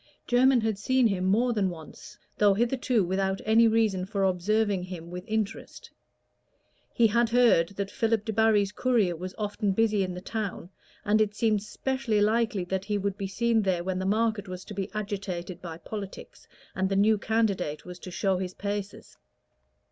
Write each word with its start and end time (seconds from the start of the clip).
Jermyn 0.25 0.61
had 0.61 0.79
seen 0.79 1.05
him 1.05 1.25
more 1.25 1.53
than 1.53 1.69
once, 1.69 2.17
though 2.39 2.55
hitherto 2.55 3.03
without 3.03 3.39
any 3.45 3.67
reason 3.67 4.07
for 4.07 4.23
observing 4.23 4.81
him 4.81 5.11
with 5.11 5.23
interest; 5.27 5.91
he 6.91 7.05
had 7.05 7.29
heard 7.29 7.69
that 7.77 7.91
Philip 7.91 8.25
Debarry's 8.25 8.71
courier 8.71 9.15
was 9.15 9.35
often 9.37 9.73
busy 9.73 10.01
in 10.01 10.15
the 10.15 10.19
town, 10.19 10.71
and 11.05 11.21
it 11.21 11.35
seemed 11.35 11.61
specially 11.61 12.19
likely 12.19 12.63
that 12.63 12.85
he 12.85 12.97
would 12.97 13.15
be 13.15 13.27
seen 13.27 13.61
there 13.61 13.83
when 13.83 13.99
the 13.99 14.07
market 14.07 14.47
was 14.47 14.65
to 14.65 14.73
be 14.73 14.89
agitated 14.95 15.61
by 15.61 15.77
politics, 15.77 16.47
and 16.73 16.89
the 16.89 16.95
new 16.95 17.19
candidate 17.19 17.85
was 17.85 17.99
to 17.99 18.09
show 18.09 18.39
his 18.39 18.55
paces. 18.55 19.17